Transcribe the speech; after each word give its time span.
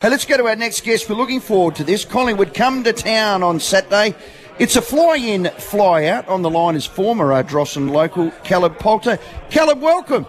Hey, 0.00 0.10
let's 0.10 0.26
go 0.26 0.36
to 0.36 0.46
our 0.46 0.56
next 0.56 0.84
guest. 0.84 1.08
We're 1.08 1.16
looking 1.16 1.40
forward 1.40 1.76
to 1.76 1.84
this. 1.84 2.04
Collingwood 2.04 2.52
come 2.52 2.84
to 2.84 2.92
town 2.92 3.42
on 3.42 3.58
Saturday. 3.58 4.14
It's 4.58 4.76
a 4.76 4.82
fly-in, 4.82 5.46
fly-out. 5.56 6.28
On 6.28 6.42
the 6.42 6.50
line 6.50 6.76
is 6.76 6.84
former 6.84 7.42
Drossen 7.42 7.88
local 7.90 8.30
Caleb 8.44 8.78
Poulter. 8.78 9.18
Caleb, 9.48 9.80
welcome. 9.80 10.26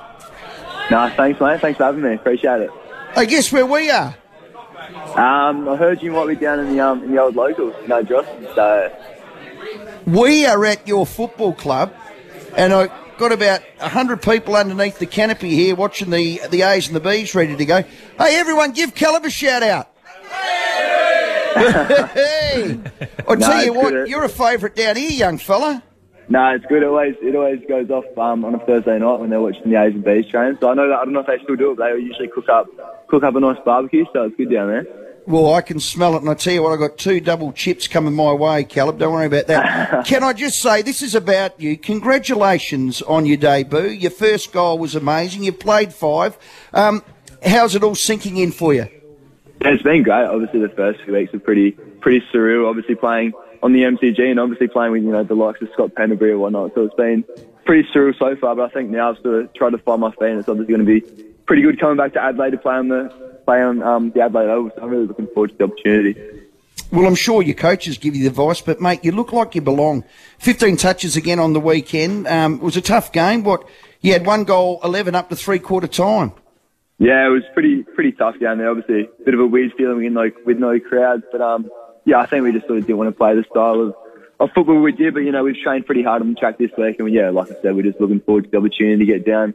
No, 0.90 1.10
thanks, 1.18 1.42
mate. 1.42 1.60
Thanks 1.60 1.76
for 1.80 1.84
having 1.84 2.02
me. 2.02 2.14
Appreciate 2.14 2.62
it. 2.62 2.70
I 3.18 3.26
guess 3.26 3.52
where 3.52 3.66
we 3.66 3.90
are. 3.92 4.16
Um, 5.18 5.68
I 5.68 5.76
heard 5.76 6.02
you 6.02 6.14
might 6.14 6.28
be 6.28 6.36
down 6.36 6.62
in 6.62 6.70
the 6.74 6.80
um, 6.80 7.04
in 7.04 7.12
the 7.12 7.22
old 7.22 7.36
locals, 7.36 7.76
you 7.82 7.90
know, 7.90 8.02
Drossen. 8.02 8.56
So 8.56 8.96
We 10.06 10.46
are 10.46 10.64
at 10.64 10.88
your 10.88 11.06
football 11.06 11.52
club, 11.52 11.94
and 12.56 12.72
I've 12.72 12.92
got 13.18 13.32
about 13.32 13.62
100 13.80 14.22
people 14.22 14.56
underneath 14.56 15.00
the 15.00 15.06
canopy 15.06 15.50
here 15.50 15.76
watching 15.76 16.10
the, 16.10 16.42
the 16.50 16.62
A's 16.62 16.88
and 16.88 16.96
the 16.96 17.00
B's 17.00 17.34
ready 17.36 17.56
to 17.56 17.66
go. 17.66 17.82
Hey, 18.18 18.38
everyone, 18.40 18.72
give 18.72 18.94
Caleb 18.96 19.26
a 19.26 19.30
shout 19.30 19.64
out. 19.64 19.90
hey! 21.58 22.80
I'll 23.28 23.36
No, 23.36 23.48
tell 23.48 23.66
you 23.66 23.74
what, 23.74 23.90
good. 23.92 24.08
you're 24.08 24.24
a 24.24 24.30
favourite 24.30 24.76
down 24.76 24.96
here, 24.96 25.10
young 25.10 25.38
fella. 25.38 25.82
no, 26.30 26.54
it's 26.56 26.66
good. 26.66 26.84
It 26.84 26.86
always 26.88 27.16
it 27.22 27.36
always 27.36 27.62
goes 27.68 27.90
off 27.90 28.06
um, 28.18 28.46
on 28.46 28.54
a 28.56 28.60
Thursday 28.60 29.00
night 29.00 29.20
when 29.20 29.30
they're 29.30 29.42
watching 29.42 29.72
the 29.72 29.82
A's 29.82 29.94
and 29.94 30.04
B's 30.04 30.28
train. 30.30 30.58
So 30.62 30.70
I 30.70 30.74
know 30.76 30.88
that 30.90 31.00
I 31.00 31.06
don't 31.06 31.14
know 31.14 31.22
if 31.22 31.28
they 31.28 31.40
still 31.44 31.56
do 31.56 31.72
it, 31.72 31.78
but 31.78 31.92
they 31.94 32.00
usually 32.00 32.28
cook 32.28 32.48
up 32.50 32.68
cook 33.08 33.24
up 33.24 33.36
a 33.36 33.40
nice 33.40 33.58
barbecue. 33.66 34.06
So 34.14 34.24
it's 34.26 34.36
good 34.38 34.52
down 34.52 34.68
there. 34.68 34.86
Well, 35.28 35.54
I 35.54 35.60
can 35.60 35.82
smell 35.82 36.16
it, 36.16 36.22
and 36.22 36.30
I 36.30 36.36
tell 36.36 36.54
you 36.54 36.64
what, 36.64 36.72
I've 36.72 36.80
got 36.80 36.98
two 36.98 37.20
double 37.20 37.52
chips 37.52 37.86
coming 37.86 38.14
my 38.14 38.32
way, 38.32 38.64
Caleb. 38.64 38.98
Don't 38.98 39.12
worry 39.12 39.26
about 39.26 39.48
that. 39.48 40.06
can 40.06 40.24
I 40.24 40.32
just 40.32 40.62
say, 40.62 40.82
this 40.82 41.02
is 41.02 41.16
about 41.16 41.60
you. 41.60 41.76
Congratulations 41.76 43.02
on 43.02 43.26
your 43.26 43.36
debut. 43.36 43.90
Your 43.90 44.10
first 44.10 44.54
goal 44.54 44.80
was 44.80 44.96
amazing. 44.96 45.44
You 45.44 45.52
played 45.52 45.94
five. 45.94 46.38
Um, 46.74 47.04
how's 47.46 47.76
it 47.76 47.84
all 47.84 47.94
sinking 47.94 48.38
in 48.38 48.54
for 48.54 48.74
you? 48.74 48.88
Yeah, 49.60 49.72
it's 49.74 49.84
been 49.84 50.04
great. 50.04 50.24
Obviously, 50.24 50.62
the 50.62 50.70
first 50.70 51.02
few 51.04 51.12
weeks 51.12 51.34
were 51.34 51.40
pretty 51.40 51.72
pretty 51.72 52.26
surreal. 52.34 52.70
Obviously, 52.70 52.96
playing 52.96 53.34
on 53.62 53.74
the 53.74 53.82
MCG 53.82 54.32
and 54.32 54.40
obviously 54.40 54.70
playing 54.70 54.94
with 54.94 55.04
you 55.04 55.12
know 55.12 55.26
the 55.26 55.36
likes 55.36 55.62
of 55.62 55.68
Scott 55.74 55.94
Pendlebury 55.94 56.32
and 56.32 56.40
whatnot. 56.40 56.74
So 56.74 56.86
it's 56.86 56.96
been 56.96 57.26
pretty 57.66 57.86
surreal 57.94 58.18
so 58.18 58.38
far. 58.38 58.56
But 58.56 58.72
I 58.72 58.74
think 58.74 58.92
now 58.92 59.10
I've 59.10 59.18
sort 59.22 59.44
of 59.44 59.54
tried 59.54 59.72
to 59.72 59.78
find 59.80 60.00
my 60.00 60.12
feet. 60.12 60.30
and 60.30 60.40
It's 60.40 60.48
obviously 60.48 60.74
going 60.74 60.86
to 60.86 61.02
be 61.02 61.26
pretty 61.46 61.64
good 61.64 61.82
coming 61.82 61.98
back 61.98 62.14
to 62.14 62.24
Adelaide 62.24 62.52
to 62.52 62.58
play 62.58 62.76
on 62.76 62.88
the 62.88 63.37
play 63.48 63.62
on 63.62 63.82
um, 63.82 64.12
the 64.12 64.22
Adelaide 64.22 64.50
Oval. 64.50 64.72
So 64.76 64.84
I'm 64.84 64.90
really 64.90 65.08
looking 65.08 65.28
forward 65.28 65.52
to 65.52 65.58
the 65.58 65.64
opportunity. 65.64 66.16
Well, 66.92 67.06
I'm 67.06 67.16
sure 67.16 67.42
your 67.42 67.56
coaches 67.56 67.98
give 67.98 68.16
you 68.16 68.24
the 68.24 68.30
advice, 68.30 68.62
but 68.62 68.80
mate, 68.82 69.04
you 69.04 69.12
look 69.12 69.32
like 69.34 69.56
you 69.56 69.62
belong. 69.62 70.04
15 70.40 70.78
touches 70.78 71.16
again 71.16 71.40
on 71.40 71.54
the 71.54 71.60
weekend. 71.60 72.28
Um, 72.28 72.56
it 72.56 72.62
was 72.62 72.78
a 72.78 72.82
tough 72.82 73.12
game. 73.12 73.44
What? 73.44 73.68
You 74.02 74.14
had 74.14 74.26
one 74.26 74.44
goal, 74.44 74.80
11 74.84 75.16
up 75.16 75.30
to 75.30 75.36
three 75.36 75.60
quarter 75.60 75.88
time. 75.88 76.34
Yeah, 77.00 77.28
it 77.28 77.30
was 77.30 77.44
pretty 77.54 77.84
pretty 77.84 78.12
tough 78.12 78.40
down 78.40 78.58
there. 78.58 78.70
Obviously, 78.70 79.02
a 79.04 79.24
bit 79.24 79.34
of 79.34 79.40
a 79.40 79.46
weird 79.46 79.74
feeling 79.78 80.04
in 80.04 80.14
like 80.14 80.36
with 80.46 80.58
no 80.58 80.80
crowds, 80.80 81.24
but 81.32 81.42
um, 81.42 81.70
yeah, 82.06 82.20
I 82.20 82.26
think 82.26 82.44
we 82.44 82.52
just 82.52 82.66
sort 82.66 82.80
of 82.80 82.88
didn't 82.88 82.98
want 82.98 83.10
to 83.10 83.16
play 83.16 83.36
the 83.36 83.46
style 83.50 83.82
of, 83.82 83.96
of 84.40 84.50
football 84.56 84.82
we 84.82 84.94
did. 84.94 85.14
But 85.14 85.20
you 85.20 85.32
know, 85.32 85.44
we've 85.44 85.62
trained 85.64 85.86
pretty 85.86 86.04
hard 86.04 86.22
on 86.22 86.30
the 86.30 86.36
track 86.36 86.58
this 86.58 86.72
week, 86.78 87.00
and 87.00 87.14
yeah, 87.14 87.30
like 87.30 87.52
I 87.52 87.62
said, 87.62 87.76
we're 87.76 87.84
just 87.84 88.02
looking 88.02 88.20
forward 88.22 88.46
to 88.46 88.50
the 88.50 88.58
opportunity 88.58 89.06
to 89.06 89.06
get 89.06 89.26
down 89.26 89.54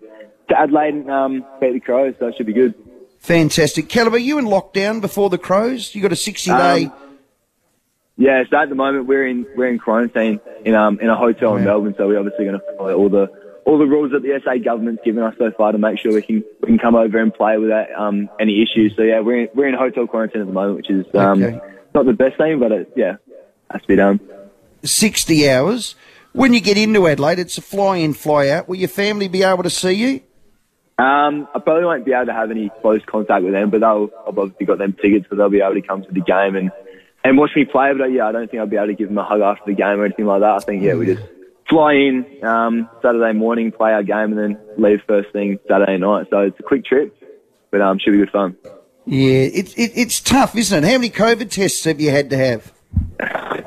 to 0.51 0.59
Adelaide 0.59 0.95
and 0.95 1.11
um, 1.11 1.47
beat 1.61 1.73
the 1.73 1.81
Crows. 1.81 2.15
So 2.21 2.29
it 2.29 2.37
should 2.37 2.47
be 2.47 2.53
good. 2.53 2.75
Fantastic. 3.23 3.89
Caleb, 3.89 4.15
are 4.15 4.19
you 4.19 4.39
in 4.39 4.47
lockdown 4.47 5.01
before 5.01 5.31
the 5.31 5.39
Crows? 5.39 5.95
You 5.95 6.03
got 6.03 6.11
a 6.13 6.17
60 6.17 6.51
day. 6.51 6.85
Um, 6.87 6.93
Yeah, 8.17 8.43
so 8.51 8.57
at 8.57 8.69
the 8.69 8.75
moment 8.75 9.07
we're 9.07 9.27
in 9.27 9.47
we're 9.57 9.69
in 9.69 9.79
quarantine 9.79 10.41
in 10.65 10.75
um 10.75 10.99
in 11.01 11.09
a 11.09 11.17
hotel 11.17 11.57
in 11.57 11.65
Melbourne, 11.65 11.95
so 11.97 12.09
we're 12.09 12.19
obviously 12.19 12.45
going 12.45 12.59
to 12.59 12.77
follow 12.77 12.95
all 12.97 13.09
the 13.09 13.29
all 13.65 13.79
the 13.79 13.87
rules 13.87 14.11
that 14.11 14.23
the 14.23 14.39
SA 14.45 14.57
government's 14.65 15.03
given 15.05 15.23
us 15.23 15.35
so 15.39 15.53
far 15.53 15.71
to 15.71 15.79
make 15.79 15.99
sure 16.01 16.13
we 16.13 16.23
can 16.23 16.43
we 16.61 16.67
can 16.67 16.79
come 16.79 16.97
over 16.97 17.19
and 17.19 17.33
play 17.33 17.59
without 17.59 17.87
um 17.97 18.29
any 18.41 18.61
issues. 18.61 18.93
So 18.97 19.03
yeah, 19.03 19.21
we're 19.21 19.43
in, 19.45 19.49
we're 19.55 19.69
in 19.69 19.75
hotel 19.75 20.07
quarantine 20.09 20.41
at 20.41 20.47
the 20.49 20.53
moment, 20.53 20.77
which 20.77 20.91
is 20.91 21.07
um 21.15 21.43
Okay. 21.45 21.61
not 21.95 22.07
the 22.07 22.13
best 22.13 22.37
thing, 22.39 22.59
but 22.59 22.73
it, 22.73 22.93
yeah, 22.97 23.17
has 23.71 23.83
to 23.83 23.89
be 23.89 23.97
done. 23.97 24.19
60 24.83 25.49
hours. 25.49 25.95
When 26.33 26.55
you 26.55 26.61
get 26.61 26.77
into 26.77 27.07
Adelaide, 27.07 27.39
it's 27.39 27.57
a 27.57 27.63
fly 27.63 27.99
in, 27.99 28.15
fly 28.15 28.49
out. 28.49 28.69
Will 28.69 28.77
your 28.77 28.89
family 28.89 29.29
be 29.29 29.45
able 29.45 29.63
to 29.63 29.71
see 29.71 29.93
you? 29.93 30.21
Um, 30.99 31.49
I 31.55 31.59
probably 31.59 31.85
won't 31.85 32.05
be 32.05 32.13
able 32.13 32.27
to 32.27 32.33
have 32.33 32.51
any 32.51 32.71
close 32.81 33.01
contact 33.07 33.43
with 33.43 33.53
them, 33.53 33.71
but 33.71 33.81
they'll 33.81 34.11
I've 34.27 34.39
obviously 34.39 34.67
got 34.67 34.79
them 34.79 34.93
tickets, 34.93 35.27
so 35.29 35.37
they'll 35.37 35.49
be 35.49 35.61
able 35.61 35.75
to 35.75 35.83
come 35.83 36.03
to 36.03 36.13
the 36.13 36.21
game 36.21 36.55
and 36.55 36.71
and 37.25 37.39
watch 37.39 37.51
me 37.57 37.65
play. 37.65 37.93
But 37.93 38.03
uh, 38.03 38.07
yeah, 38.07 38.27
I 38.27 38.33
don't 38.33 38.51
think 38.51 38.61
I'll 38.61 38.67
be 38.67 38.77
able 38.77 38.89
to 38.89 38.95
give 38.95 39.09
them 39.09 39.19
a 39.19 39.25
hug 39.25 39.41
after 39.41 39.65
the 39.67 39.75
game 39.75 40.01
or 40.01 40.05
anything 40.05 40.27
like 40.27 40.41
that. 40.41 40.51
I 40.51 40.59
think 40.61 40.83
yeah, 40.83 40.95
we 40.95 41.07
just 41.07 41.23
fly 41.69 41.95
in 41.95 42.45
um, 42.45 42.91
Saturday 43.01 43.33
morning, 43.33 43.73
play 43.73 43.93
our 43.93 44.03
game, 44.03 44.37
and 44.37 44.39
then 44.39 44.59
leave 44.77 45.01
first 45.07 45.33
thing 45.33 45.59
Saturday 45.67 45.97
night. 45.97 46.27
So 46.31 46.41
it's 46.41 46.61
a 46.61 46.63
quick 46.63 46.85
trip, 46.85 47.17
but 47.71 47.81
um, 47.81 47.99
should 47.99 48.13
be 48.13 48.19
good 48.19 48.31
fun. 48.31 48.57
Yeah, 49.07 49.31
it, 49.31 49.77
it, 49.79 49.93
it's 49.97 50.21
tough, 50.21 50.55
isn't 50.55 50.85
it? 50.85 50.87
How 50.87 50.99
many 50.99 51.11
COVID 51.11 51.51
tests 51.51 51.85
have 51.85 52.01
you 52.01 52.11
had 52.11 52.31
to 52.31 52.37
have? 52.37 52.73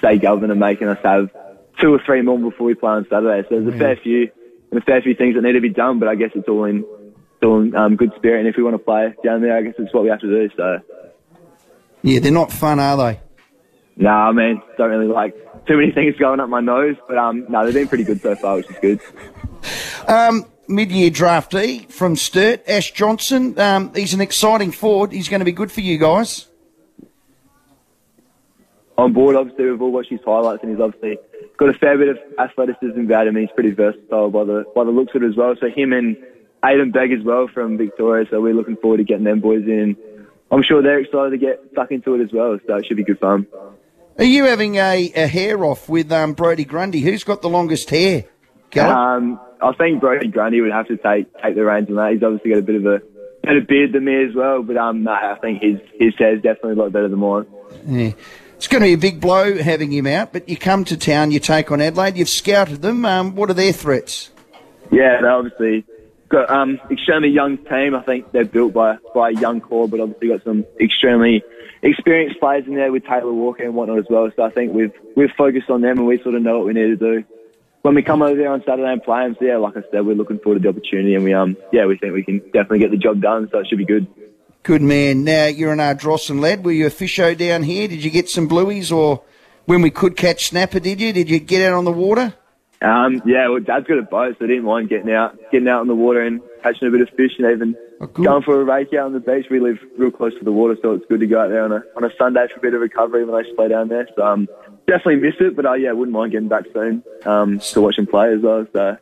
SA 0.00 0.16
government 0.16 0.52
are 0.52 0.56
making 0.56 0.88
us 0.88 0.98
have 1.02 1.30
two 1.80 1.94
or 1.94 2.00
three 2.04 2.22
more 2.22 2.38
before 2.38 2.66
we 2.66 2.74
play 2.74 2.90
on 2.90 3.06
Saturday. 3.08 3.48
So 3.48 3.60
there's 3.60 3.74
a 3.74 3.78
fair 3.78 3.96
few 3.96 4.30
and 4.72 4.80
a 4.80 4.84
fair 4.84 5.02
few 5.02 5.14
things 5.14 5.34
that 5.34 5.42
need 5.42 5.52
to 5.52 5.60
be 5.60 5.68
done, 5.68 5.98
but 5.98 6.08
I 6.08 6.14
guess 6.14 6.30
it's 6.34 6.48
all 6.48 6.64
in 6.64 6.78
it's 6.78 7.44
all 7.44 7.60
in 7.60 7.76
um, 7.76 7.96
good 7.96 8.12
spirit. 8.16 8.40
And 8.40 8.48
if 8.48 8.56
we 8.56 8.62
want 8.62 8.74
to 8.74 8.78
play 8.78 9.14
down 9.22 9.42
there, 9.42 9.56
I 9.56 9.62
guess 9.62 9.74
it's 9.78 9.92
what 9.92 10.02
we 10.02 10.08
have 10.08 10.20
to 10.20 10.26
do. 10.26 10.54
So. 10.56 10.78
Yeah, 12.02 12.20
they're 12.20 12.32
not 12.32 12.50
fun, 12.50 12.80
are 12.80 12.96
they? 12.96 13.20
No, 13.96 14.10
I 14.10 14.32
mean, 14.32 14.62
don't 14.78 14.90
really 14.90 15.06
like 15.06 15.34
too 15.66 15.76
many 15.76 15.92
things 15.92 16.16
going 16.16 16.40
up 16.40 16.48
my 16.48 16.60
nose, 16.60 16.96
but 17.06 17.18
um, 17.18 17.44
no, 17.50 17.64
they've 17.64 17.74
been 17.74 17.88
pretty 17.88 18.04
good 18.04 18.20
so 18.22 18.34
far, 18.34 18.56
which 18.56 18.70
is 18.70 18.76
good. 18.80 19.00
Um, 20.08 20.46
mid-year 20.66 21.10
draftee 21.10 21.88
from 21.88 22.16
Sturt, 22.16 22.68
Ash 22.68 22.90
Johnson. 22.90 23.56
Um, 23.56 23.94
he's 23.94 24.12
an 24.12 24.20
exciting 24.20 24.72
forward. 24.72 25.12
He's 25.12 25.28
going 25.28 25.38
to 25.38 25.44
be 25.44 25.52
good 25.52 25.70
for 25.70 25.80
you 25.80 25.96
guys. 25.96 26.48
On 28.98 29.12
board, 29.12 29.36
obviously, 29.36 29.66
we've 29.66 29.80
all 29.80 29.92
watched 29.92 30.10
his 30.10 30.18
highlights, 30.24 30.64
and 30.64 30.72
he's 30.72 30.80
obviously 30.80 31.18
got 31.62 31.74
a 31.74 31.78
fair 31.78 31.98
bit 31.98 32.08
of 32.08 32.18
athleticism 32.38 33.00
about 33.00 33.26
him. 33.28 33.36
He's 33.36 33.50
pretty 33.54 33.70
versatile 33.70 34.30
by 34.30 34.44
the 34.44 34.64
by 34.74 34.84
the 34.84 34.90
looks 34.90 35.14
of 35.14 35.22
it 35.22 35.28
as 35.28 35.36
well. 35.36 35.54
So 35.60 35.68
him 35.68 35.92
and 35.92 36.16
Aiden 36.64 36.92
Begg 36.92 37.12
as 37.12 37.24
well 37.24 37.48
from 37.52 37.78
Victoria. 37.78 38.26
So 38.30 38.40
we're 38.40 38.54
looking 38.54 38.76
forward 38.76 38.98
to 38.98 39.04
getting 39.04 39.24
them 39.24 39.40
boys 39.40 39.64
in. 39.66 39.96
I'm 40.50 40.62
sure 40.62 40.82
they're 40.82 41.00
excited 41.00 41.30
to 41.30 41.38
get 41.38 41.62
stuck 41.72 41.90
into 41.92 42.14
it 42.14 42.22
as 42.22 42.32
well. 42.32 42.58
So 42.66 42.76
it 42.76 42.86
should 42.86 42.96
be 42.96 43.04
good 43.04 43.20
fun. 43.20 43.46
Are 44.18 44.24
you 44.24 44.44
having 44.44 44.76
a, 44.76 45.10
a 45.14 45.26
hair 45.26 45.64
off 45.64 45.88
with 45.88 46.12
um, 46.12 46.34
Brodie 46.34 46.66
Grundy? 46.66 47.00
Who's 47.00 47.24
got 47.24 47.40
the 47.40 47.48
longest 47.48 47.88
hair? 47.88 48.24
Um, 48.76 49.40
I 49.62 49.72
think 49.72 50.00
Brodie 50.00 50.28
Grundy 50.28 50.60
would 50.60 50.72
have 50.72 50.88
to 50.88 50.96
take 50.96 51.32
take 51.40 51.54
the 51.54 51.64
reins 51.64 51.88
on 51.88 51.96
that. 51.96 52.12
He's 52.12 52.22
obviously 52.22 52.50
got 52.50 52.58
a 52.58 52.62
bit 52.62 52.76
of 52.76 52.86
a 52.86 53.02
better 53.42 53.60
beard 53.60 53.92
than 53.92 54.04
me 54.04 54.24
as 54.24 54.34
well, 54.34 54.62
but 54.62 54.76
um, 54.76 55.04
no, 55.04 55.12
I 55.12 55.36
think 55.40 55.62
his 55.62 55.78
his 55.98 56.14
hair 56.18 56.34
is 56.34 56.42
definitely 56.42 56.72
a 56.72 56.76
lot 56.76 56.92
better 56.92 57.08
than 57.08 57.18
mine. 57.18 57.46
Yeah. 57.86 58.12
It's 58.62 58.68
going 58.68 58.82
to 58.82 58.86
be 58.86 58.92
a 58.92 58.96
big 58.96 59.20
blow 59.20 59.60
having 59.60 59.90
him 59.90 60.06
out, 60.06 60.32
but 60.32 60.48
you 60.48 60.56
come 60.56 60.84
to 60.84 60.96
town, 60.96 61.32
you 61.32 61.40
take 61.40 61.72
on 61.72 61.80
Adelaide, 61.80 62.16
you've 62.16 62.28
scouted 62.28 62.80
them. 62.80 63.04
Um, 63.04 63.34
what 63.34 63.50
are 63.50 63.54
their 63.54 63.72
threats? 63.72 64.30
Yeah, 64.92 65.20
they 65.20 65.26
obviously 65.26 65.84
got 66.28 66.48
um 66.48 66.78
extremely 66.88 67.30
young 67.30 67.58
team. 67.58 67.96
I 67.96 68.02
think 68.02 68.30
they're 68.30 68.44
built 68.44 68.72
by 68.72 68.98
by 69.16 69.30
a 69.30 69.32
young 69.32 69.60
core, 69.60 69.88
but 69.88 69.98
obviously 69.98 70.28
got 70.28 70.44
some 70.44 70.64
extremely 70.80 71.42
experienced 71.82 72.38
players 72.38 72.64
in 72.68 72.76
there 72.76 72.92
with 72.92 73.04
Taylor 73.04 73.32
Walker 73.32 73.64
and 73.64 73.74
whatnot 73.74 73.98
as 73.98 74.04
well. 74.08 74.30
So 74.36 74.44
I 74.44 74.50
think 74.50 74.72
we've 74.72 74.92
we've 75.16 75.32
focused 75.36 75.68
on 75.68 75.80
them 75.80 75.98
and 75.98 76.06
we 76.06 76.22
sort 76.22 76.36
of 76.36 76.42
know 76.42 76.58
what 76.58 76.68
we 76.68 76.72
need 76.72 76.86
to 76.86 76.96
do 76.96 77.24
when 77.80 77.96
we 77.96 78.04
come 78.04 78.22
over 78.22 78.36
there 78.36 78.52
on 78.52 78.62
Saturday 78.64 78.92
and 78.92 79.02
play 79.02 79.24
them. 79.24 79.34
So 79.40 79.44
yeah, 79.44 79.56
like 79.56 79.76
I 79.76 79.82
said, 79.90 80.06
we're 80.06 80.14
looking 80.14 80.38
forward 80.38 80.62
to 80.62 80.62
the 80.62 80.68
opportunity 80.68 81.16
and 81.16 81.24
we 81.24 81.34
um 81.34 81.56
yeah 81.72 81.86
we 81.86 81.98
think 81.98 82.14
we 82.14 82.22
can 82.22 82.38
definitely 82.38 82.78
get 82.78 82.92
the 82.92 82.96
job 82.96 83.20
done. 83.20 83.48
So 83.50 83.58
it 83.58 83.66
should 83.66 83.78
be 83.78 83.86
good. 83.86 84.06
Good 84.62 84.82
man. 84.82 85.24
Now, 85.24 85.46
you're 85.46 85.72
an 85.72 85.80
Ardrossan 85.80 86.40
lad. 86.40 86.64
Were 86.64 86.70
you 86.72 86.86
a 86.86 86.90
fisho 86.90 87.36
down 87.36 87.64
here? 87.64 87.88
Did 87.88 88.04
you 88.04 88.10
get 88.10 88.28
some 88.28 88.48
blueies 88.48 88.94
or 88.96 89.22
when 89.66 89.82
we 89.82 89.90
could 89.90 90.16
catch 90.16 90.48
snapper, 90.48 90.78
did 90.78 91.00
you? 91.00 91.12
Did 91.12 91.28
you 91.28 91.40
get 91.40 91.68
out 91.68 91.74
on 91.76 91.84
the 91.84 91.92
water? 91.92 92.34
Um, 92.80 93.22
yeah, 93.24 93.48
well, 93.48 93.60
Dad's 93.60 93.86
got 93.86 93.98
a 93.98 94.02
boat, 94.02 94.36
so 94.38 94.44
I 94.44 94.48
didn't 94.48 94.64
mind 94.64 94.88
getting 94.88 95.12
out, 95.12 95.36
getting 95.50 95.68
out 95.68 95.80
on 95.80 95.86
the 95.88 95.94
water 95.94 96.20
and 96.20 96.40
catching 96.62 96.88
a 96.88 96.90
bit 96.90 97.00
of 97.00 97.08
fish, 97.10 97.32
and 97.38 97.52
even 97.52 97.76
Oh, 98.02 98.06
going 98.08 98.42
for 98.42 98.60
a 98.60 98.64
rake 98.64 98.92
out 98.94 99.06
on 99.06 99.12
the 99.12 99.20
beach. 99.20 99.46
We 99.48 99.60
live 99.60 99.78
real 99.96 100.10
close 100.10 100.36
to 100.36 100.44
the 100.44 100.50
water, 100.50 100.76
so 100.82 100.90
it's 100.94 101.06
good 101.08 101.20
to 101.20 101.26
go 101.28 101.40
out 101.40 101.50
there 101.50 101.62
on 101.62 101.70
a 101.70 101.84
on 101.94 102.02
a 102.02 102.10
Sunday 102.18 102.48
for 102.52 102.58
a 102.58 102.60
bit 102.60 102.74
of 102.74 102.80
recovery 102.80 103.24
when 103.24 103.32
I 103.36 103.48
play 103.54 103.68
down 103.68 103.86
there. 103.86 104.08
So 104.16 104.26
um, 104.26 104.48
definitely 104.88 105.16
miss 105.16 105.36
it, 105.38 105.54
but 105.54 105.66
uh, 105.66 105.74
yeah, 105.74 105.92
wouldn't 105.92 106.12
mind 106.12 106.32
getting 106.32 106.48
back 106.48 106.64
soon 106.74 107.04
um, 107.24 107.60
to 107.60 107.80
watch 107.80 107.98
him 107.98 108.08
play 108.08 108.32
as 108.34 108.40
well. 108.40 108.66
So 108.72 108.98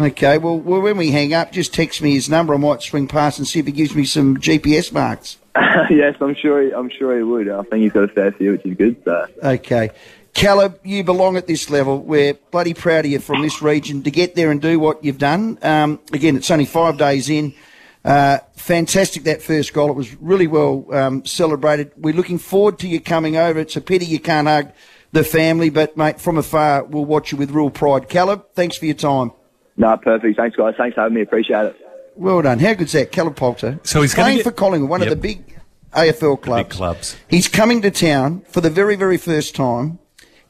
Okay, 0.00 0.38
well, 0.38 0.58
well, 0.58 0.80
when 0.80 0.96
we 0.96 1.10
hang 1.10 1.34
up, 1.34 1.52
just 1.52 1.74
text 1.74 2.00
me 2.00 2.14
his 2.14 2.30
number. 2.30 2.54
I 2.54 2.56
might 2.56 2.80
swing 2.80 3.06
past 3.06 3.38
and 3.38 3.46
see 3.46 3.58
if 3.58 3.66
he 3.66 3.72
gives 3.72 3.94
me 3.94 4.06
some 4.06 4.38
GPS 4.38 4.92
marks. 4.92 5.36
yes, 5.90 6.16
I'm 6.22 6.34
sure 6.34 6.62
he, 6.62 6.72
I'm 6.72 6.88
sure 6.88 7.14
he 7.14 7.22
would. 7.22 7.50
I 7.50 7.62
think 7.64 7.82
he's 7.82 7.92
got 7.92 8.04
a 8.04 8.08
fair 8.08 8.32
few, 8.32 8.52
which 8.52 8.64
is 8.64 8.78
good. 8.78 8.96
So 9.04 9.26
Okay. 9.42 9.90
Caleb, 10.32 10.80
you 10.84 11.04
belong 11.04 11.36
at 11.36 11.46
this 11.46 11.68
level. 11.68 12.00
We're 12.00 12.34
bloody 12.50 12.72
proud 12.72 13.04
of 13.04 13.10
you 13.10 13.18
from 13.18 13.42
this 13.42 13.60
region 13.60 14.02
to 14.04 14.10
get 14.10 14.36
there 14.36 14.50
and 14.50 14.62
do 14.62 14.80
what 14.80 15.04
you've 15.04 15.18
done. 15.18 15.58
Um, 15.60 16.00
again, 16.14 16.34
it's 16.36 16.50
only 16.50 16.64
five 16.66 16.96
days 16.96 17.28
in. 17.28 17.52
Uh, 18.02 18.38
fantastic 18.54 19.24
that 19.24 19.42
first 19.42 19.74
goal. 19.74 19.90
It 19.90 19.96
was 19.96 20.14
really 20.14 20.46
well 20.46 20.86
um, 20.94 21.26
celebrated. 21.26 21.92
We're 21.96 22.14
looking 22.14 22.38
forward 22.38 22.78
to 22.78 22.88
you 22.88 23.00
coming 23.00 23.36
over. 23.36 23.58
It's 23.58 23.76
a 23.76 23.82
pity 23.82 24.06
you 24.06 24.20
can't 24.20 24.48
hug 24.48 24.72
the 25.12 25.24
family, 25.24 25.68
but 25.68 25.96
mate, 25.96 26.20
from 26.20 26.38
afar, 26.38 26.84
we'll 26.84 27.04
watch 27.04 27.32
you 27.32 27.38
with 27.38 27.50
real 27.50 27.68
pride. 27.68 28.08
Caleb, 28.08 28.46
thanks 28.54 28.78
for 28.78 28.86
your 28.86 28.94
time. 28.94 29.32
No, 29.80 29.96
perfect. 29.96 30.36
Thanks, 30.36 30.56
guys. 30.56 30.74
Thanks 30.76 30.94
for 30.94 31.00
having 31.02 31.14
me. 31.14 31.22
Appreciate 31.22 31.66
it. 31.66 31.76
Well 32.16 32.42
done. 32.42 32.58
How 32.58 32.74
good's 32.74 32.92
that, 32.92 33.12
Caleb 33.12 33.36
Poulter? 33.36 33.78
So 33.82 34.02
he's 34.02 34.14
gonna 34.14 34.26
playing 34.26 34.38
get- 34.38 34.44
for 34.44 34.50
Collingwood, 34.52 34.90
one 34.90 35.00
Yep. 35.00 35.10
of 35.12 35.16
the 35.16 35.28
big 35.28 35.44
AFL 35.94 36.36
clubs. 36.36 36.62
Big 36.64 36.70
clubs. 36.70 37.16
He's 37.28 37.48
coming 37.48 37.82
to 37.82 37.90
town 37.90 38.42
for 38.48 38.60
the 38.60 38.70
very, 38.70 38.94
very 38.96 39.16
first 39.16 39.54
time, 39.56 39.98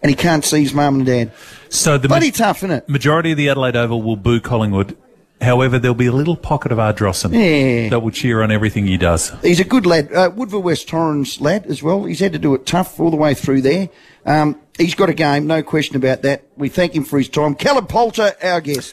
and 0.03 0.11
he 0.11 0.17
can't 0.17 0.45
see 0.45 0.63
his 0.63 0.75
mum 0.75 0.97
and 0.97 1.07
dad. 1.07 1.31
So 1.69 1.97
the 1.99 2.09
Bloody 2.09 2.27
ma- 2.29 2.33
tough, 2.37 2.59
isn't 2.59 2.71
it? 2.73 2.89
majority 2.89 3.31
of 3.33 3.37
the 3.37 3.49
Adelaide 3.49 3.77
Oval 3.77 4.03
will 4.03 4.17
boo 4.17 4.41
Collingwood. 4.41 4.97
However, 5.41 5.79
there'll 5.79 5.95
be 5.95 6.07
a 6.07 6.13
little 6.13 6.37
pocket 6.37 6.71
of 6.71 6.79
Ardrossan 6.79 7.33
Yeah. 7.33 7.89
that 7.89 8.01
will 8.01 8.11
cheer 8.11 8.43
on 8.43 8.51
everything 8.51 8.87
he 8.87 8.99
does. 8.99 9.33
He's 9.43 9.59
a 9.61 9.65
good 9.65 9.87
lad. 9.87 10.13
Uh, 10.13 10.31
Woodville 10.35 10.63
West 10.63 10.87
Torrens 10.89 11.41
lad 11.41 11.65
as 11.67 11.83
well. 11.83 12.05
He's 12.05 12.21
had 12.21 12.33
to 12.35 12.39
do 12.39 12.55
it 12.55 12.67
tough 12.67 13.01
all 13.01 13.11
the 13.11 13.17
way 13.17 13.33
through 13.33 13.63
there. 13.63 13.89
Um, 14.27 14.57
he's 14.77 14.95
got 14.95 15.09
a 15.09 15.15
game, 15.15 15.47
no 15.47 15.63
question 15.63 15.97
about 15.97 16.21
that. 16.23 16.43
We 16.59 16.69
thank 16.69 16.95
him 16.95 17.05
for 17.05 17.17
his 17.17 17.31
time. 17.31 17.55
Caleb 17.55 17.89
Poulter, 17.89 18.35
our 18.43 18.61
guest. 18.61 18.93